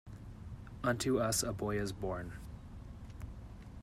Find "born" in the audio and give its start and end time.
1.91-2.33